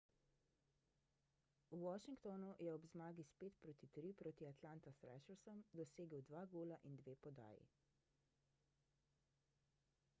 [1.71, 7.15] v washingtonu je ob zmagi s 5:3 proti atlanta thrashersom dosegel 2 gola in 2
[7.27, 7.61] podaji